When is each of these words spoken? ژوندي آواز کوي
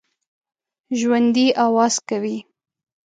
ژوندي 0.99 1.47
آواز 1.65 1.95
کوي 2.09 2.37